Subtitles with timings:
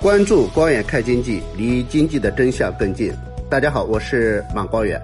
[0.00, 3.12] 关注光远看经济，离经济的真相更近。
[3.50, 5.02] 大家好，我是马光远。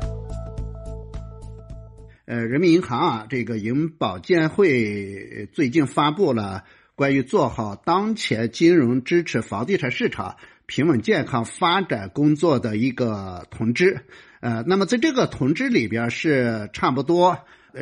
[2.26, 6.64] 呃，人民银行啊，这个银保监会最近发布了
[6.94, 10.36] 关于做好当前金融支持房地产市场
[10.66, 14.02] 平稳健康发展工作的一个通知。
[14.40, 17.38] 呃，那么在这个通知里边是差不多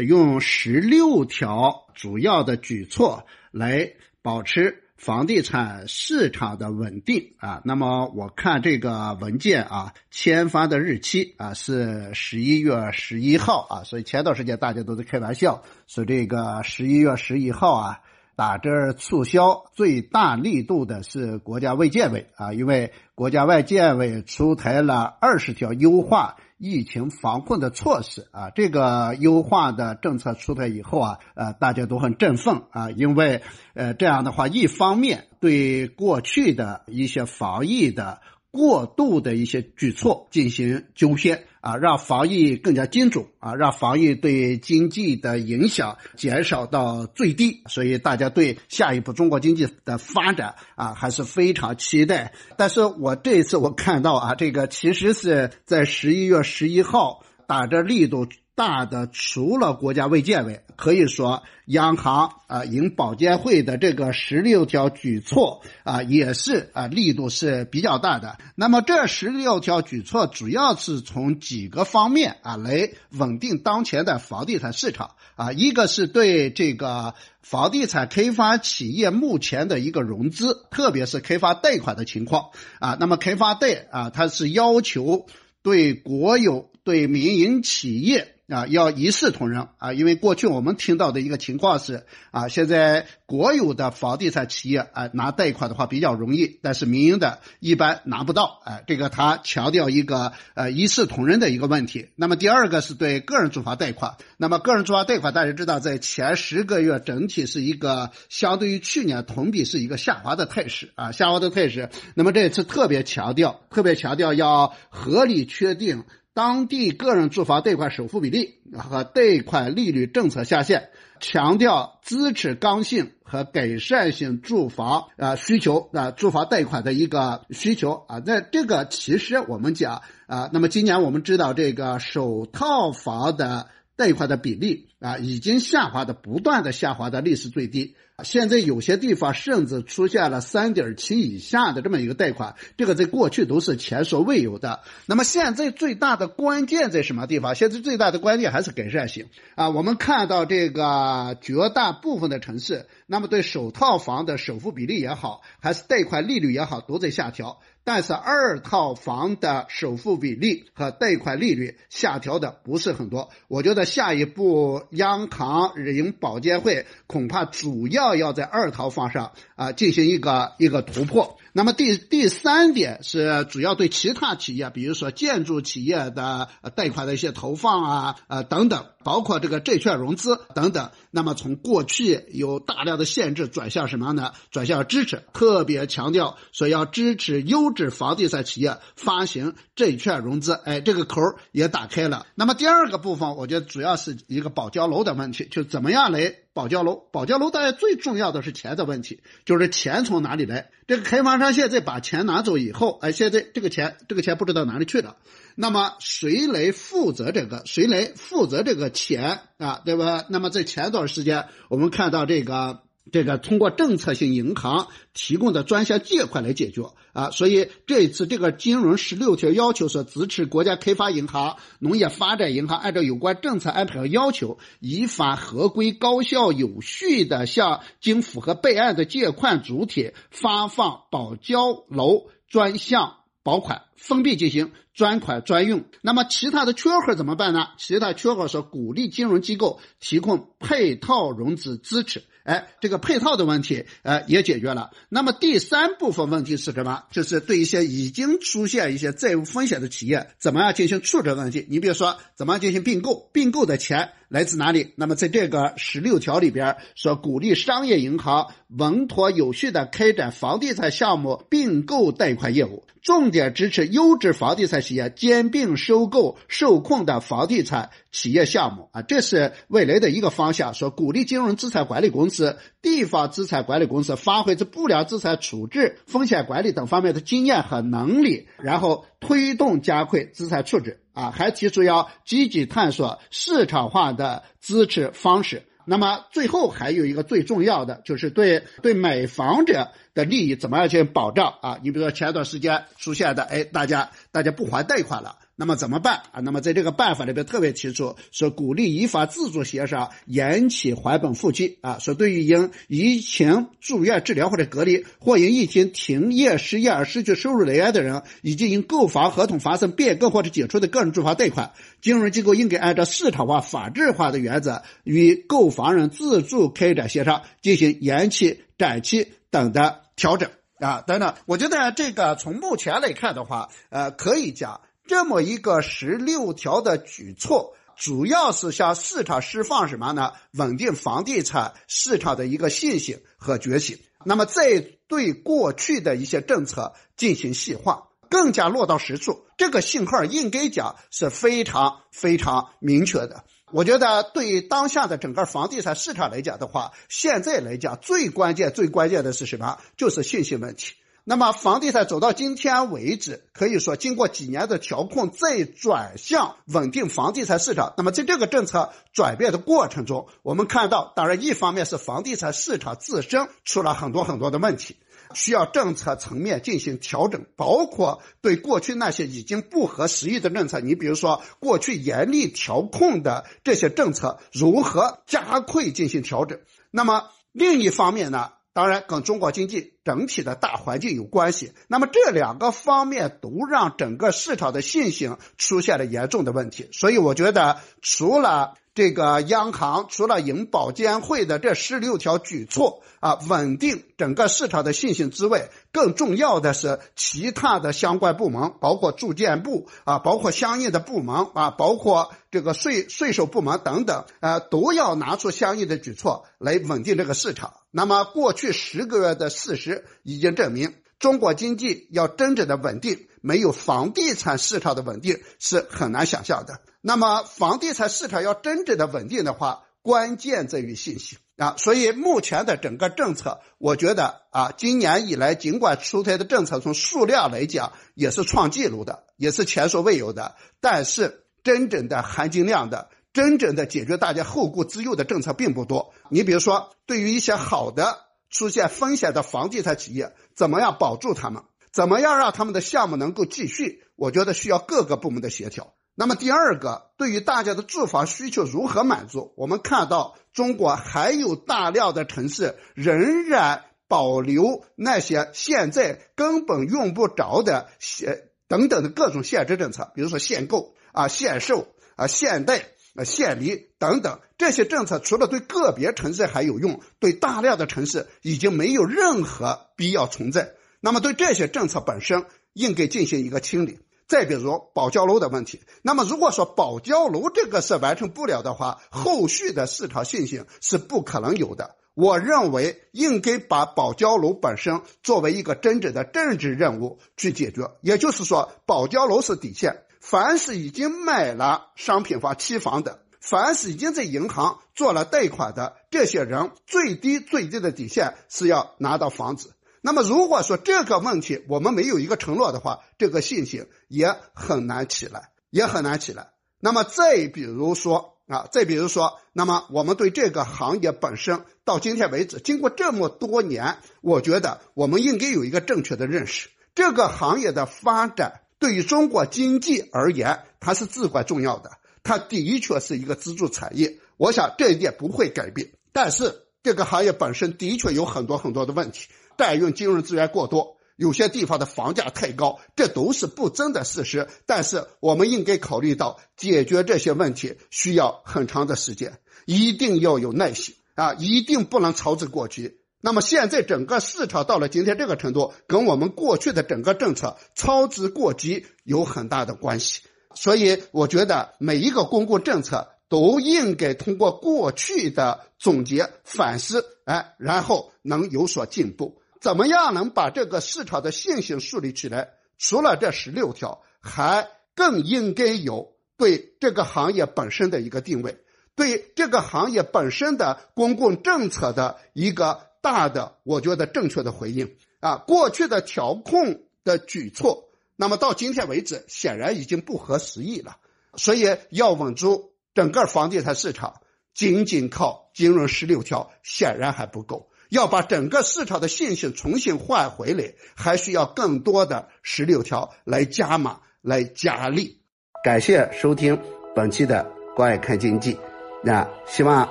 [0.06, 7.62] 用十六条主要的举措来保持房地产市场的稳定啊。
[7.64, 18.00] 那么我看这个文件啊，签发的日期啊是十一月十一号啊，所以前段时间大家都在开玩笑说这个十一月十一号啊。
[18.38, 33.42] 打折促销最大力度的是国家卫健委啊，因为国家卫健委出台了二十条优化疫情防控的措施啊，这个优化的政策出台以后啊，呃，大家都很振奋啊，因为
[33.74, 38.20] 呃这样的话，一方面对过去的一些防疫的。
[38.50, 47.62] 过度的一些举措进行纠偏啊，让防疫更加精准啊，让防疫对经济的影响减少到最低。
[47.66, 52.32] 所以大家对下一步中国经济的发展啊还是非常期待。
[52.56, 58.28] 但是我这一次我看到啊，这个其实是在十一月十一号打着力度。
[58.58, 68.36] 大的除了国家卫健委，可以说央行啊，银保监会的这个十六条举措啊，也是啊力度是比较大的。
[68.56, 82.46] 那么这十六条举措主要是从几个方面啊来稳定当前的房地产市场啊，一个是对这个房地产开发企业目前的一个融资，特别是开发贷款的情况
[82.80, 82.96] 啊。
[82.98, 85.26] 那么开发贷啊，它是要求
[85.62, 88.34] 对国有、对民营企业。
[88.50, 89.92] 啊，要一视同仁啊！
[89.92, 98.62] 因为过去我们听到的一个情况是啊，现在国有的房地产企业啊拿贷款的话比较容易，但是民营的一般拿不到。
[98.64, 102.08] 啊，这个他强调一个呃一视同仁的一个问题。
[102.16, 104.16] 那么第二个是对个人住房贷款。
[104.38, 111.90] 那么个人住房贷款大家知道，在前十个月整体是一个相对于去年同比是一个下滑的态势啊，下滑的态势。
[112.14, 116.04] 那么这次特别强调，特别强调要合理确定。
[116.38, 128.22] 当地个人住房贷款首付比例和贷款利率政策下限，强调支持刚性和改善性住房啊需求啊住房贷款的一个需求啊。
[128.24, 133.66] 那这个其实我们讲啊，那么今年我们知道这个首套房的
[133.96, 137.96] 贷款的比例啊已经下滑的不断的下滑的历史最低。
[138.24, 144.80] 现在有些地方甚至出现了三点七以下的这么一个贷款，这个在过去都是前所未有的。
[145.06, 147.54] 那么现在最大的关键在什么地方？
[147.54, 149.68] 现在最大的关键还是改善性啊。
[149.70, 157.60] 我们看到这个绝大部分的城市，那么对首套房的首付比例也好，还是贷款利率也好，都在下调。
[157.84, 163.30] 但是二套房的首付比例和贷款利率下调的不是很多。
[163.46, 171.38] 我觉得下一步央行、银保监会恐怕主要要在二套房上啊进行一个一个突破。
[171.58, 180.92] 那么第第三点是主要对其他企业，比如说建筑企业的贷款的一些投放啊，呃等等，包括这个债券融资等等。
[181.10, 184.34] 那么从过去有大量的限制转向什么呢？
[184.52, 190.52] 转向支持，特别强调说要支持优质房地产企业发行债券融资。
[190.52, 191.20] 哎，这个口
[191.50, 192.24] 也打开了。
[192.36, 196.36] 那么第二个部分，我觉得主要是一个保交楼的问题，就怎么样来。
[196.54, 200.70] 保交楼，保交楼，大家最重要的是钱的问题，就是钱从哪里来？
[200.86, 205.16] 这个开发商现在把钱拿走以后，哎，现在这个钱，这个钱不知道哪里去了。
[205.54, 207.62] 那么谁来负责这个？
[207.64, 209.80] 谁来负责这个钱啊？
[209.84, 210.24] 对吧？
[210.28, 212.82] 那么在前段时间，我们看到这个。
[213.12, 216.82] 这个通过政策性银行提供的专项借款来解决
[217.12, 235.84] 啊，所以这一次这个金融十六条要求说，支持国家开发银行、农业发展银行按照有关政策安排和要求，依法合规、高效、有序的向经符合备案的借款主体发放保交楼专项保款，封闭进行专款专用。
[236.02, 237.68] 那么其他的缺口怎么办呢？
[237.78, 242.22] 其他缺口是鼓励金融机构提供配套融资支持。
[242.48, 244.90] 哎，这个配套的问题，呃，也解决了。
[245.10, 247.04] 那么第三部分问题是什么？
[247.12, 251.66] 就是对一些已经出现一些债务风险的企业，怎么样进行处置问题？
[251.68, 253.28] 你比如说，怎么样进行并购？
[253.34, 254.92] 并购的钱来自哪里？
[254.96, 270.74] 那么在这个十六条里边说，鼓励商业银行稳妥有序的开展房地产项目并购贷款业务，重点支持优质房地产企业兼并收购受控的房地产企业项目啊，这是未来的一个方向。
[270.74, 281.00] 说鼓励金融资产管理公司、地方资产管理公司发挥这不良资产处置、风险管理等方面的经验和能力，然后推动加快资产处置。
[281.18, 285.64] 啊，还提出要积极探索市场化的支持方式。
[285.84, 291.80] 那么最后还有一个最重要的，就是对对买房者的利益怎么样去保障啊？
[291.82, 295.36] 你比如说前段时间出现的，哎，大家大家不还贷款了。
[295.60, 296.40] 那么怎么办啊？
[296.40, 301.98] 那么在这个办法里边特别提出说，鼓励依法自主协商延期还本付期啊。
[301.98, 321.34] 说对于因疫情住院治疗或者隔离，或因疫情停业失业而失去收入来源的人，以及因购房合同发生变更或者解除的个人住房贷款，金融机构应该按照市场化、法治化的原则，与购房人自主开展协商，进行延期、展期等的调整啊等等。
[321.46, 324.82] 我觉得这个从目前来看的话，呃，可以讲。
[325.08, 330.32] 这么一个十六条的举措，主要是向市场释放什么呢？
[330.52, 333.98] 稳定房地产市场的一个信心和决心。
[334.26, 339.46] 那么，再对过去的一些政策进行细化，更加落到实处。
[339.56, 343.44] 这个信号应该讲是非常非常明确的。
[343.72, 349.78] 我觉得，对于当下的整个房地产市场来讲的话，现在来讲最关键、最关键的是什么？
[349.96, 350.92] 就是信心问题。
[351.30, 357.92] 那么，房地产走到今天为止，可以说经过几年的调控，再转向稳定房地产市场。
[357.98, 364.96] 那么，在这个政策转变的过程中，我们看到，当然一方面是房地产市场自身出了很多很多的问题，
[365.34, 376.58] 需要政策层面进行调整，包括对过去那些已经不合时宜的政策，你比如说过去严厉调控的这些政策，如何加快进行调整。
[376.90, 378.52] 那么另一方面呢？
[378.78, 381.72] 当然，跟中国经济整体的大环境有关系。
[381.88, 386.88] 那么这两个方面都让整个市场的信心出现了严重的问题。
[386.92, 388.74] 所以，我觉得除了。
[388.94, 407.74] 这个央行除了银保监会的这十六条举措啊，稳定整个市场的信心之外，更重要的是其他的相关部门，包括住建部啊，包括相应的部门啊，包括这个税税收部门等等，呃，都要拿出相应的举措来稳定这个市场。
[407.90, 416.80] 那么，过去十个月的事实已经证明，中国经济要真正的稳定，没有房地产市场的稳定是很难想象的。
[417.00, 421.76] 那么，房地产市场要真正的稳定的话，关键在于信心啊。
[421.78, 436.12] 所以，目前的整个政策，我觉得啊，今年以来尽管出台的政策从数量来讲也是创纪录的，也是前所未有的，但是真正的含金量的、真正的解决大家后顾之忧的政策并不多。
[436.30, 438.18] 你比如说，对于一些好的
[438.50, 441.62] 出现风险的房地产企业，怎么样保住他们？
[441.92, 444.04] 怎么样让他们的项目能够继续？
[444.16, 445.94] 我觉得需要各个部门的协调。
[446.14, 449.52] 那么第二个，对于大家的住房需求如何满足？
[449.56, 461.86] 我们看到中国还有大量的城市仍然保留那些现在根本用不着的限等等的各种限制政策，比如说限购啊、限售
[462.16, 462.84] 啊、限贷
[463.18, 470.74] 呃、限离等等这些政策，除了对个别城市还有用，对大量的城市已经没有任何必要存在。
[471.00, 473.98] 那么对这些政策本身，应该进行一个清理。
[474.28, 481.96] 再比如保交楼的问题，那么如果说保交楼这个事完成不了的话，后续的市场信心是不可能有的。
[482.14, 487.90] 我认为应该把保交楼本身作为一个真正的政治任务去解决。
[488.00, 499.74] 也就是说，保交楼是底线，凡是已经买了商品房、期房的，凡是已经在银行做了贷款的这些人，最低最低的底线是要拿到房子。
[500.00, 506.50] 那么，如果说这个问题我们没有一个承诺的话，这个信心也很难起来，也很难起来。
[506.80, 521.90] 那么，再比如说啊，再比如说，那么我们对这个行业本身到今天为止，经过这么多年，我觉得我们应该有一个正确的认识：这个行业的发展对于中国经济而言，它是至关重要的，
[522.22, 524.18] 它的确是一个支柱产业。
[524.36, 525.90] 我想这一点不会改变。
[526.12, 529.28] 但是，这个行业本身的确有很多很多的问题。
[529.56, 534.46] 代用金融资源过多，有些地方的房价太高，这都是不争的事实。
[534.66, 542.97] 但是我们应该考虑到，解决这些问题需要很长的时间，一定要有耐心啊，一定不能操之过急。
[543.20, 550.22] 那么现在整个市场到了今天这个程度，跟我们过去的整个政策操之过急有很大的关系。
[550.54, 559.42] 所以我觉得每一个公共政策都应该通过过去的总结反思，哎，然后能有所进步。
[559.60, 562.50] 怎么样能把这个市场的信心树立起来？
[562.78, 568.58] 除了这十六条，还更应该有对这个行业本身的一个定位，
[568.94, 575.36] 对这个行业本身的公共政策的一个大的，我觉得正确的回应啊。
[575.46, 580.96] 过去的调控的举措，那么到今天为止，显然已经不合时宜了。
[581.36, 584.20] 所以要稳住整个房地产市场，
[584.54, 587.70] 仅仅靠金融十六条显然还不够。
[587.90, 595.22] 要把整个市场的信心重新换回来，还需要更多的十六条来加码、来加力。
[595.64, 596.60] 感谢收听
[596.94, 598.54] 本期的《关爱看经济》，
[599.02, 599.88] 那希望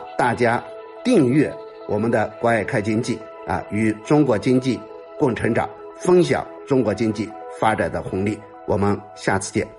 [0.18, 0.64] 大家
[1.04, 1.56] 订阅
[1.88, 3.18] 我们的《关爱看经济》
[3.52, 4.80] 啊，与中国经济
[5.18, 7.30] 共成长，分享中国经济
[7.60, 8.38] 发展的红利。
[8.66, 9.77] 我们下次见。